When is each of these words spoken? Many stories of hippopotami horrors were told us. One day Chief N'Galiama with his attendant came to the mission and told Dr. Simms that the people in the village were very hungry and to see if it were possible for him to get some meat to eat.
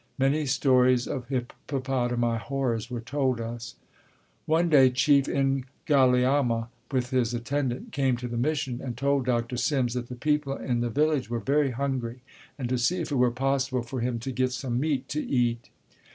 Many 0.17 0.47
stories 0.47 1.07
of 1.07 1.27
hippopotami 1.27 2.39
horrors 2.39 2.89
were 2.89 3.01
told 3.01 3.39
us. 3.39 3.75
One 4.47 4.67
day 4.67 4.89
Chief 4.89 5.25
N'Galiama 5.27 6.69
with 6.91 7.11
his 7.11 7.35
attendant 7.35 7.91
came 7.91 8.17
to 8.17 8.27
the 8.27 8.35
mission 8.35 8.81
and 8.83 8.97
told 8.97 9.27
Dr. 9.27 9.57
Simms 9.57 9.93
that 9.93 10.07
the 10.09 10.15
people 10.15 10.57
in 10.57 10.79
the 10.81 10.89
village 10.89 11.29
were 11.29 11.39
very 11.39 11.69
hungry 11.69 12.21
and 12.57 12.67
to 12.69 12.79
see 12.79 12.99
if 12.99 13.11
it 13.11 13.15
were 13.17 13.29
possible 13.29 13.83
for 13.83 13.99
him 13.99 14.17
to 14.21 14.31
get 14.31 14.51
some 14.53 14.79
meat 14.79 15.07
to 15.09 15.21
eat. 15.23 15.69